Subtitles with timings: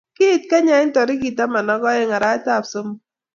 [0.17, 2.99] Kiit kenya eng torikit tamanak oeng arap somok